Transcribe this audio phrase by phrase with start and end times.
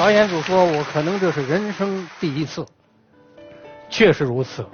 [0.00, 2.64] 导演组说我可能这是人生第一次，
[3.90, 4.64] 确实如此。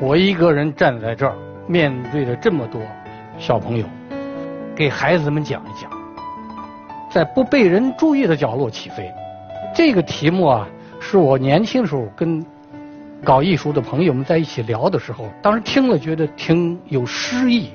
[0.00, 1.36] 我一个人站在这儿，
[1.66, 2.80] 面对着这么多
[3.38, 3.84] 小朋友，
[4.74, 5.90] 给孩子们讲一讲，
[7.10, 9.12] 在不被人注意的角落起飞。
[9.74, 10.66] 这个题目啊，
[10.98, 12.42] 是我年轻时候跟
[13.22, 17.72] 搞艺术的朋友们在一起聊的时候，当时听了觉得挺有诗意。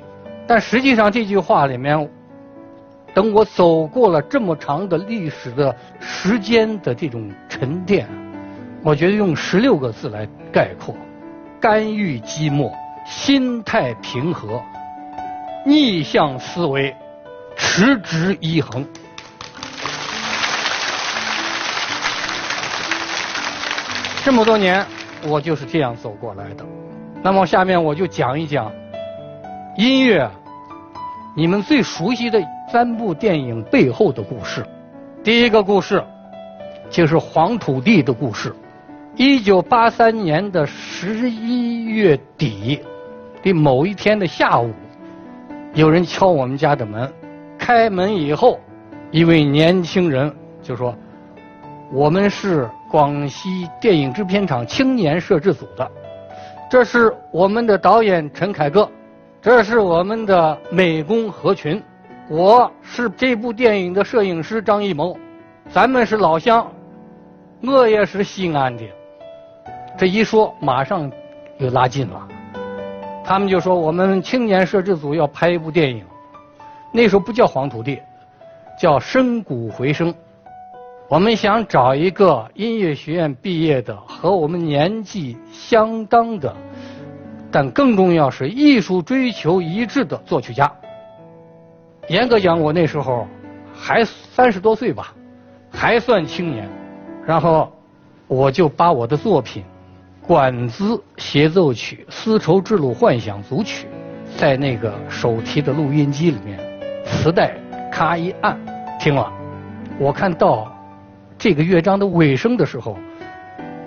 [0.48, 2.10] 但实际上这句话里面，
[3.20, 8.08] 等我走过了这么长的历史的时间的这种沉淀，
[8.82, 10.96] 我觉得用十六个字来概括：
[11.60, 12.72] 甘欲寂寞，
[13.06, 14.64] 心态平和，
[15.66, 16.96] 逆向思维，
[17.58, 18.88] 持之以恒。
[24.24, 24.86] 这么多年，
[25.28, 26.66] 我就是这样走过来的。
[27.22, 28.72] 那么下面我就讲一讲
[29.76, 30.32] 音乐，
[31.36, 32.42] 你们最熟悉的
[32.72, 34.66] 三部电影背后的故事。
[35.24, 36.04] 第一个故事
[36.90, 38.54] 就是《黄土地》的故事。
[39.16, 42.80] 一九八三年的十一月底
[43.44, 44.72] 的某一天的下午，
[45.74, 47.12] 有人敲我们家的门。
[47.58, 48.60] 开门以后，
[49.12, 50.96] 一位年轻人就说
[51.92, 55.88] ：“我们是。”广西电影制片厂青年摄制组的，
[56.72, 58.90] 这是我们的导演陈凯歌，
[59.40, 61.80] 这是我们的美工何群，
[62.30, 65.18] 我是这部电影的摄影师张艺谋，
[65.72, 66.72] 咱们是老乡，
[67.64, 68.84] 我也是西安的。
[69.98, 71.12] 这一说，马上
[71.58, 72.28] 又拉近了。
[73.24, 76.06] 他们就说我们青年摄制组要拍一部电影，
[76.92, 78.00] 那时候不叫黄土地，
[78.80, 80.14] 叫深谷回声。
[81.08, 86.56] 我们想找一个音乐学院毕业的和我们年纪相当的，
[87.50, 90.72] 但更重要是艺术追求一致的作曲家。
[92.10, 93.28] 严格讲，我那时候
[93.74, 95.14] 还三十多岁吧，
[95.72, 96.68] 还算青年。
[97.26, 97.72] 然后
[98.28, 99.64] 我就把我的作品
[100.28, 103.88] 《管子协奏曲丝绸之路幻想组曲》
[104.40, 106.60] 在那个手提的录音机里面，
[107.06, 107.56] 磁带
[107.92, 108.60] 咔一按，
[109.00, 109.32] 听了，
[109.98, 110.76] 我看到。
[111.42, 112.98] 这个乐章的尾声的时候，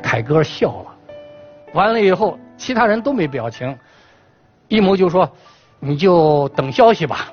[0.03, 0.97] 凯歌笑了。
[1.75, 3.77] 完了以后，其他人都没表情。
[4.69, 5.31] 一谋就说
[5.78, 7.31] ：“你就等消息吧。”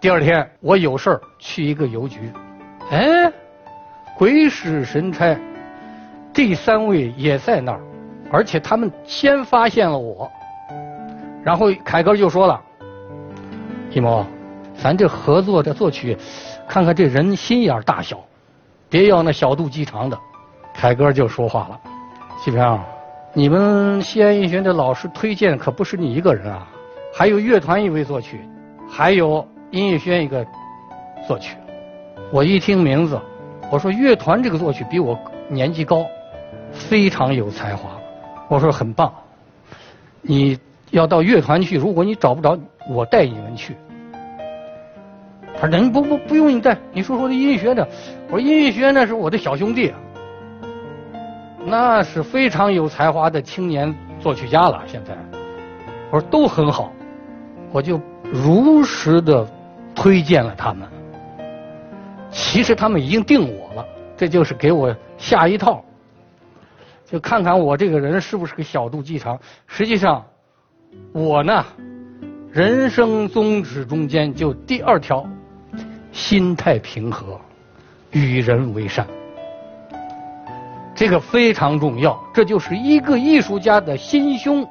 [0.00, 2.32] 第二天我有事儿去一个邮局，
[2.90, 3.32] 哎，
[4.16, 5.36] 鬼使神差，
[6.32, 7.80] 这三位也在那儿，
[8.30, 10.30] 而且他们先发现了我。
[11.42, 12.60] 然后凯歌就说了
[13.90, 14.24] ：“一谋，
[14.80, 16.16] 咱这合作的作曲，
[16.68, 18.20] 看看这人心眼大小。”
[18.88, 20.16] 别要那小肚鸡肠的，
[20.72, 21.80] 凯歌就说话了
[22.38, 22.80] ：“西平，
[23.32, 26.68] 你们西安音乐学院的老师推荐可不是你一个人啊，
[27.12, 28.40] 还有乐团一位作曲，
[28.88, 30.46] 还有音乐学院一个
[31.26, 31.56] 作曲。”
[32.30, 33.18] 我一听名字，
[33.70, 35.18] 我说乐团这个作曲比我
[35.48, 36.04] 年纪高，
[36.72, 37.90] 非常有才华。
[38.48, 39.12] 我说很棒，
[40.20, 40.58] 你
[40.90, 42.58] 要到乐团去，如果你找不着，
[42.90, 43.76] 我带你们去。
[45.60, 47.86] 他说：“人不不不用你带，你说说这音乐学院的。”
[48.30, 49.92] 我说：“音乐学院那是我的小兄弟，
[51.64, 54.82] 那是非常有才华的青年作曲家了。
[54.86, 55.16] 现在，
[56.10, 56.92] 我说都很好，
[57.72, 59.46] 我就如实的
[59.98, 60.88] 推荐了他们。
[62.30, 63.84] 其实他们已经定我了，
[64.16, 65.84] 这就是给我下一套，
[67.04, 69.36] 就看看我这个人是不是个小肚鸡肠。
[69.66, 70.24] 实际上，
[71.12, 71.64] 我呢，
[72.52, 75.26] 人生宗旨中间就第二条。”
[76.10, 77.38] 心态平和，
[78.10, 79.06] 与人为善，
[80.94, 82.18] 这个非常重要。
[82.34, 84.66] 这就是一个艺术家的心胸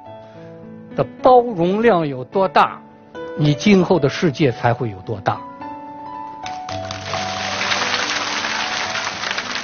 [0.96, 2.82] 的包容量有多大，
[3.40, 5.40] 你今后的世界才会有多大。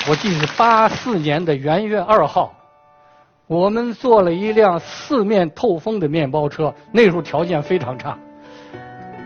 [0.07, 2.53] 我记得八四年的元月二号，
[3.47, 8.17] 我们坐了一辆四面透风的面包车，那时候条件非常差。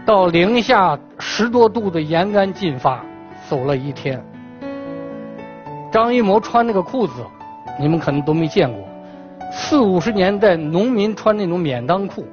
[0.05, 3.03] 到零下十多度的延安进发，
[3.49, 4.23] 走了一天。
[5.91, 7.25] 张艺谋穿那个裤子，
[7.77, 8.87] 你们可能都没见过，
[9.51, 12.25] 四五十年代农民穿那种免裆裤，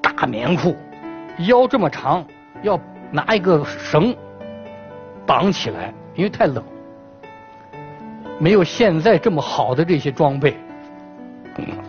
[0.00, 0.76] 大棉裤，
[1.46, 2.24] 腰这么长，
[2.62, 2.78] 要
[3.10, 4.14] 拿一个绳
[5.26, 6.62] 绑起来，因为太冷，
[8.38, 10.56] 没有现在这么好的这些装备，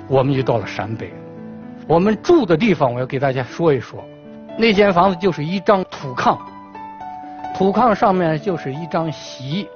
[0.08, 1.12] 我们就到了陕北。
[1.88, 4.04] 我们住的地方，我要给大家说一说。
[4.58, 6.38] 那间房子就是一张土炕，
[7.56, 9.68] 土炕上面就是一张席，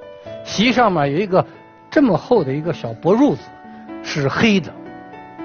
[0.44, 1.44] 席上面有一个
[1.90, 3.42] 这么厚的一个小薄褥子，
[4.04, 4.70] 是黑的，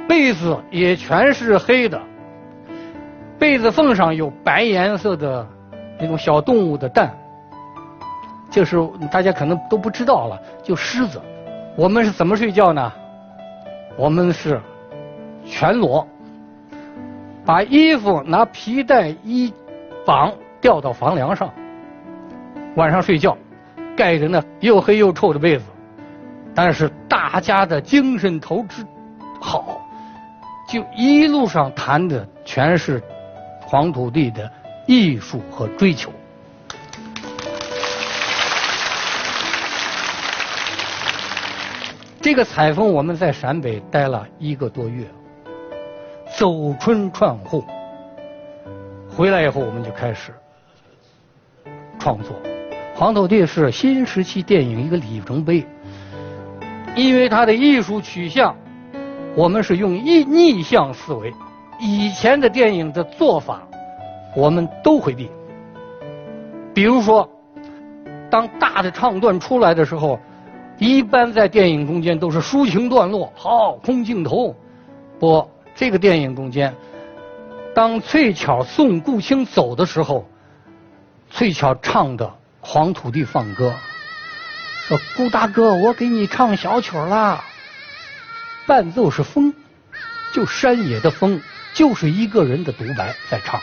[0.08, 2.00] 被子也全是黑的，
[3.40, 5.48] 被子缝上有白颜色的
[5.98, 7.10] 那种小动物的蛋，
[8.52, 8.78] 就是
[9.10, 11.22] 大家可能都不知道了，就狮子。
[11.78, 12.92] 我们是怎么睡觉呢？
[13.96, 14.60] 我们是
[15.46, 16.06] 全裸，
[17.46, 19.54] 把衣服拿皮带一
[20.06, 21.50] 绑，吊到房梁上，
[22.76, 23.38] 晚上睡觉，
[23.96, 25.64] 盖着那又黑又臭的被子。
[26.54, 28.86] 但是大家的精神头之
[29.40, 29.80] 好，
[30.68, 33.02] 就一路上谈的全是
[33.70, 34.52] 黄土地的
[34.88, 36.12] 艺术和追求。
[42.20, 45.06] 这个采风我们在陕北待了一个多月，
[46.36, 47.64] 走春串户。
[49.08, 50.34] 回来以后我们就开始
[52.00, 52.36] 创作，
[52.98, 55.64] 《黄土地》是新时期电影一个里程碑。
[56.96, 58.56] 因为它的艺术取向，
[59.36, 61.32] 我们是用逆逆向思维，
[61.80, 63.62] 以前的电影的做法，
[64.36, 65.32] 我们都回避。
[66.74, 67.30] 比如说，
[68.30, 70.20] 当大的唱段出来的时候，
[70.78, 74.54] 一般在电影中间都是抒情段落，好空镜头。
[75.20, 76.76] 不，这个电影中间，
[77.74, 80.26] 当翠巧送顾青走的时候，
[81.30, 82.26] 翠巧唱的
[82.60, 83.70] 《黄土地放歌》。
[84.88, 87.44] 说顾大哥，我给你唱小曲儿啦。
[88.66, 89.54] 伴奏是风，
[90.34, 91.42] 就山野的风，
[91.74, 93.60] 就是一个人的独白在唱。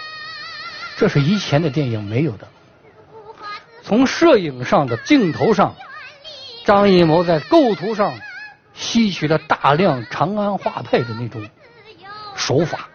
[0.97, 2.49] 这是以前的电影没有的。
[3.83, 5.75] 从摄影上的镜头上，
[6.65, 8.15] 张艺谋在构图上
[8.75, 11.47] 吸取了大量长安画派的那种
[12.35, 12.89] 手法。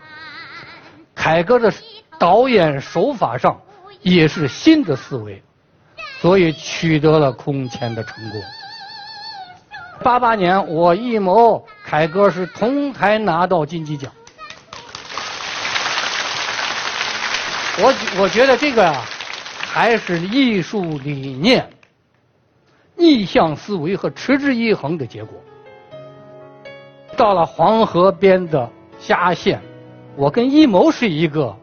[1.16, 1.72] 凯歌的
[2.18, 3.62] 导演手法上
[4.02, 5.42] 也是新的思维。
[6.20, 8.40] 所以取得了空前的成功。
[10.04, 14.12] 八八年，我艺谋、凯歌是同台拿到金鸡奖。
[17.84, 19.02] 我我觉得这个呀，
[19.58, 21.68] 还是艺术理念、
[22.96, 25.34] 逆向思维和持之以恒的结果。
[27.18, 28.70] 到了黄河边的
[29.00, 29.60] 嘉县，
[30.16, 31.56] 我跟艺谋是一个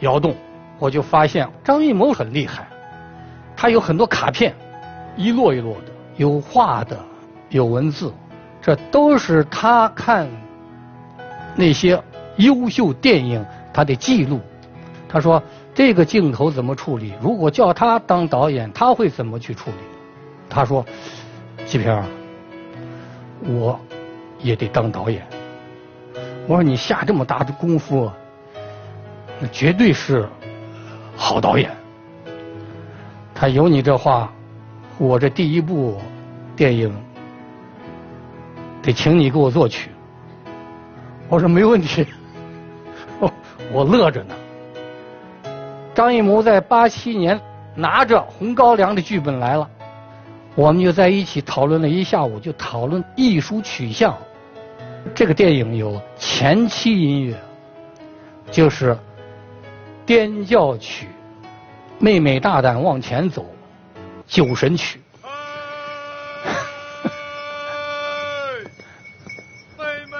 [0.00, 0.34] 窑洞，
[0.80, 2.66] 我就发现张艺谋很厉害。
[3.56, 4.52] 他有很多卡片，
[5.16, 6.98] 一摞一摞的，有画的，
[7.50, 8.12] 有文字，
[8.60, 10.28] 这都是他看
[11.54, 12.02] 那些
[12.38, 14.40] 优秀电影他的记录。
[15.08, 15.42] 他说
[15.74, 17.14] 这个镜头怎么处理？
[17.20, 19.76] 如果叫他当导演，他会怎么去处理？
[20.48, 20.84] 他说
[21.66, 22.02] ：“季平，
[23.42, 23.78] 我
[24.38, 25.26] 也得当导演。”
[26.46, 28.10] 我说：“你下这么大的功夫，
[29.40, 30.28] 那绝对是
[31.16, 31.70] 好导演。”
[33.34, 34.32] 他有你这话，
[34.98, 36.00] 我这第一部
[36.54, 36.94] 电影
[38.82, 39.90] 得请你给我作曲。
[41.28, 42.06] 我说没问题，
[43.72, 44.34] 我乐着呢。
[45.96, 47.40] 张艺谋在八七年
[47.74, 49.66] 拿着《红高粱》的剧本来了，
[50.54, 54.14] 我们就在一起讨论了一下午，就讨论艺术取向。
[55.14, 57.34] 这个电影有前期音乐，
[58.50, 58.94] 就是
[60.04, 61.08] 颠教曲。
[61.98, 63.46] 妹妹大胆往前走，
[64.26, 65.00] 酒神曲。
[69.78, 70.18] 妹妹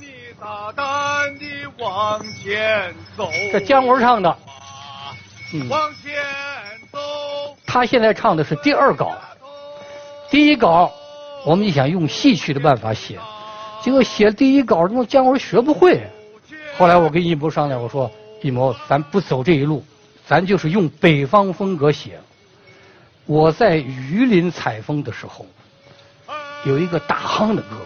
[0.00, 0.08] 你
[0.40, 1.46] 大胆地
[1.78, 3.30] 往前走。
[3.52, 4.36] 这姜文唱的。
[5.68, 6.12] 往前
[6.90, 6.98] 走。
[7.66, 9.12] 他现在唱的是第二稿，
[10.30, 10.92] 第一稿
[11.44, 13.18] 我们就想用戏曲的办法写，
[13.82, 16.00] 结果写第一稿，那姜文学不会。
[16.76, 18.10] 后来我跟一博商量，我说
[18.42, 19.84] 一博，咱不走这一路。
[20.24, 22.18] 咱就是用北方风格写。
[23.26, 25.44] 我在榆林采风的时候，
[26.64, 27.76] 有一个大夯的歌，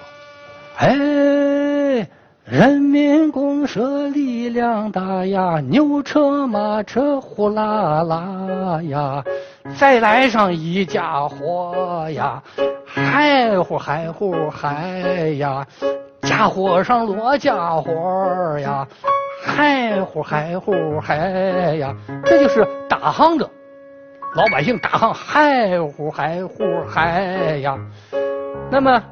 [0.76, 2.08] 哎，
[2.48, 9.24] 人民公社力量大呀，牛车马车呼啦啦呀，
[9.76, 12.40] 再来上一家伙呀，
[12.86, 15.00] 嗨呼嗨呼嗨
[15.38, 15.66] 呀，
[16.22, 18.86] 家伙上落家伙呀。
[19.44, 21.16] 嗨呼嗨呼嗨
[21.76, 21.92] 呀，
[22.24, 23.50] 这就是打夯子，
[24.36, 27.76] 老百姓打夯嗨呼嗨呼嗨呀。
[28.70, 29.02] 那么，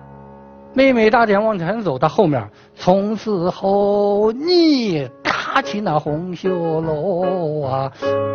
[0.74, 7.92] 妹妹大点往前走，到后面，从此后你搭起那红绣楼啊，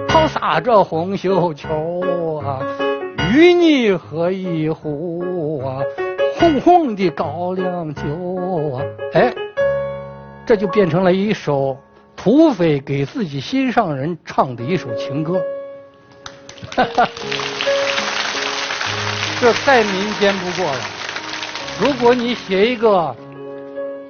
[0.08, 2.62] 抛撒着红绣球啊，
[3.34, 5.84] 与你喝一壶啊，
[6.40, 8.04] 红红的高粱酒
[8.74, 8.82] 啊，
[9.14, 9.34] 哎，
[10.46, 11.78] 这就变成了一首。
[12.16, 15.42] 土匪给自己心上人唱的一首情歌，
[19.40, 20.99] 这再民间不过了。
[21.80, 23.16] 如果你写一个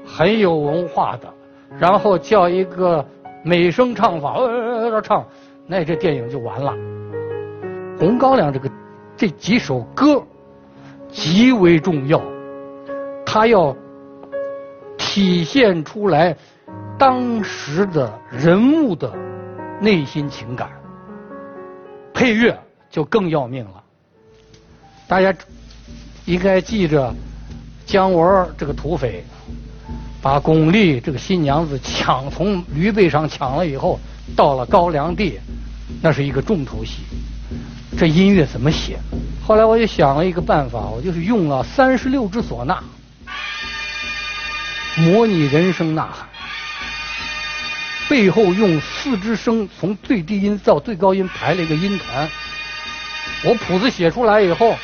[0.04, 1.32] 很有文化的，
[1.78, 3.06] 然后叫一个
[3.44, 5.24] 美声唱法，呃呃呃唱，
[5.68, 6.72] 那这电影就完了。
[8.00, 8.68] 《红高粱》这个
[9.16, 10.20] 这几首歌
[11.10, 12.20] 极为重要，
[13.24, 13.76] 它要
[14.98, 16.36] 体现出来
[16.98, 19.14] 当时的人物的
[19.80, 20.72] 内心情感。
[22.16, 22.58] 配乐
[22.90, 23.84] 就更要命了，
[25.08, 25.32] 大家
[26.26, 27.14] 应该记着，
[27.90, 29.26] 姜文这个土匪
[30.22, 34.00] 把巩俐这个新娘子抢从驴背上抢了以后，
[34.36, 35.40] 到了高粱地，
[36.00, 36.98] 那是一个重头戏。
[37.98, 39.00] 这音乐怎么写？
[39.44, 42.84] 后来我就想了一个办法，我就是用了三十六支唢呐，
[44.96, 46.30] 模拟人声呐喊，
[48.08, 52.30] 背后用四支声从最低音到最高音排了一个音团。
[53.46, 54.76] 我谱子写出来以后，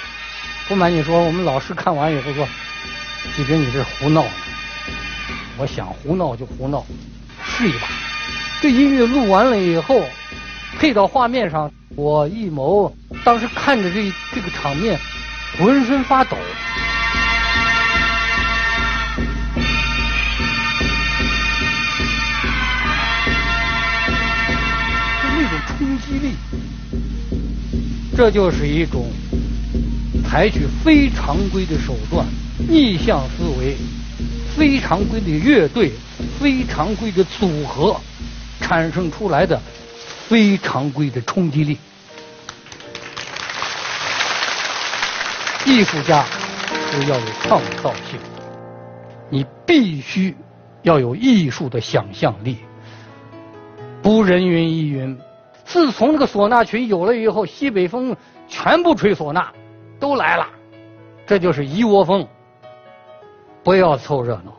[0.67, 2.47] 不瞒你说，我们老师看完以后说
[3.36, 4.25] ：“季平，你这是胡闹。”
[5.58, 6.86] 我想胡闹就胡闹，
[7.41, 7.88] 试一把。
[8.62, 10.03] 这音乐录完了以后，
[10.77, 11.72] 配到画面上。
[11.96, 15.00] 我一谋，当时看着这这个场面，
[15.58, 16.36] 浑身发抖。
[25.22, 26.34] 就那种冲击力，
[28.17, 29.10] 这就是一种
[30.27, 32.25] 采取非常规的手段、
[32.67, 33.75] 逆向思维、
[34.55, 35.91] 非常规的乐队、
[36.39, 38.00] 非常规的组合
[38.60, 39.60] 产生出来的。
[40.27, 41.77] 非常规的冲击力，
[45.67, 46.25] 艺术家
[46.91, 48.19] 都要有创造性，
[49.29, 50.36] 你必须
[50.81, 52.57] 要有艺术的想象力。
[54.01, 55.15] 不人云亦云，
[55.63, 58.17] 自从那个唢呐群有了以后，西北风
[58.48, 59.50] 全部吹唢呐，
[60.00, 60.48] 都来了，
[61.27, 62.27] 这就是一窝蜂。
[63.65, 64.55] 不要凑热闹，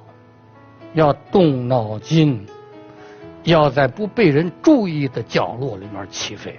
[0.93, 2.45] 要动脑筋。
[3.45, 6.59] 要在不被人注意的角落里面起飞。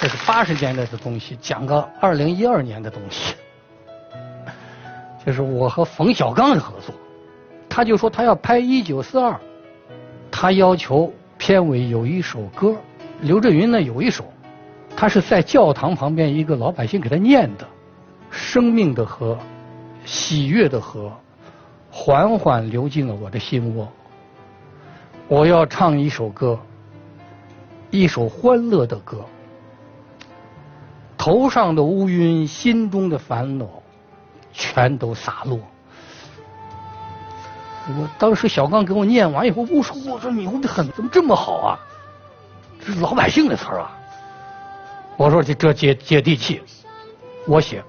[0.00, 3.34] 这是八十年代的东西，讲个二零一二年的东西。
[5.26, 6.94] 就是我和冯小刚的合作，
[7.68, 9.32] 他就说他要拍《一九四二》，
[10.30, 12.76] 他要求片尾有一首歌，
[13.22, 14.24] 刘震云呢有一首，
[14.96, 17.64] 他是在教堂旁边一个老百姓给他念的，
[18.30, 19.34] 《生命的河》。
[20.06, 21.12] 喜悦的河
[21.90, 23.88] 缓缓流进了我的心窝。
[25.26, 26.56] 我要唱一首歌，
[27.90, 29.24] 一首欢乐的歌。
[31.18, 33.66] 头上的乌云，心中的烦恼，
[34.52, 35.58] 全都洒落。
[37.88, 41.78] 我当时小刚给我念完以后，我说：“我说你会的很，怎么这么好啊？
[42.78, 43.90] 这是老百姓的词儿啊！”
[45.16, 46.60] 我说：“这这接接地气，
[47.46, 47.82] 我写。”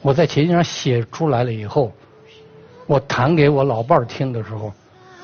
[0.00, 1.92] 我在琴上写出来了以后，
[2.86, 4.72] 我弹给我老伴儿听的时候，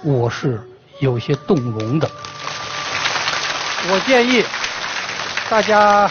[0.03, 0.61] 我是
[1.01, 2.11] 有些动容的。
[3.91, 4.45] 我建议
[5.51, 6.11] 大家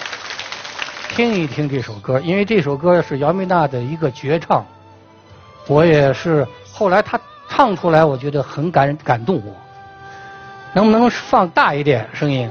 [1.09, 4.65] 听一听这首歌，因为这首歌是姚美娜的一个绝唱。
[5.67, 9.55] 我也是后来她唱出来，我觉得很感感动我。
[10.73, 12.47] 能不能放大一点声音？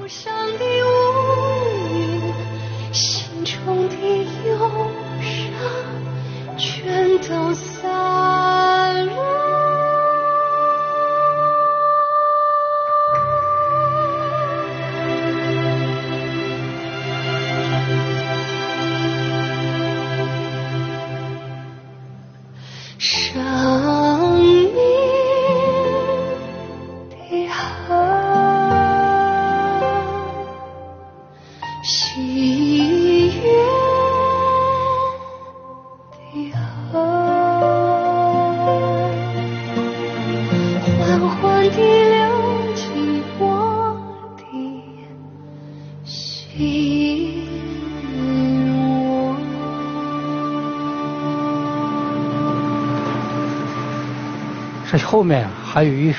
[55.05, 56.15] 后面还有一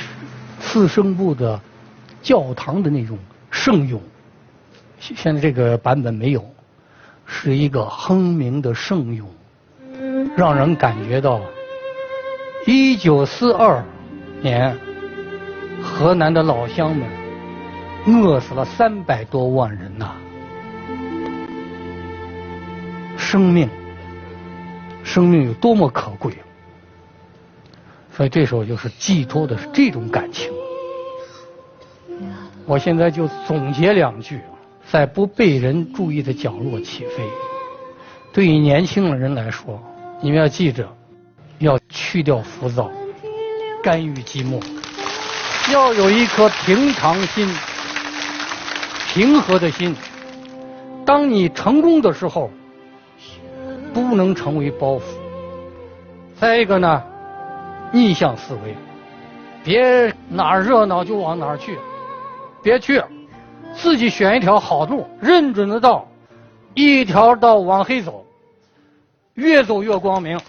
[0.60, 1.60] 四声部的
[2.24, 3.20] 教堂的那种
[3.51, 4.01] 圣咏，
[5.00, 6.44] 现在这个版本没有，
[7.24, 9.27] 是一个哼鸣的圣咏，
[10.36, 11.39] 让人感觉到
[12.65, 13.84] 一九四二
[14.41, 14.75] 年
[16.00, 17.06] 河南的老乡们
[18.08, 20.15] 饿死了三百多万人呐，
[23.18, 23.68] 生命，
[25.03, 26.32] 生命有多么可贵。
[28.13, 30.50] 所以这时候就是寄托的是这种感情。
[32.65, 34.39] 我现在就总结两句：
[34.89, 37.25] 在不被人注意的角落起飞。
[38.32, 39.77] 对于年轻人来说，
[40.22, 40.88] 你们要记着，
[41.58, 42.89] 要去掉浮躁，
[43.84, 44.63] 甘于寂寞。
[45.72, 47.48] 要有一颗平常心、
[49.14, 49.96] 平和的心。
[51.06, 52.50] 当你成功的时候，
[53.94, 55.02] 不能成为包袱。
[56.40, 57.04] 再一个呢，
[57.92, 58.76] 逆向思维，
[59.64, 61.78] 别哪儿热闹就往哪儿去，
[62.64, 63.04] 别去，
[63.74, 66.08] 自己选一条好路，认准的道，
[66.74, 68.26] 一条道往黑走，
[69.36, 70.40] 越走越光明。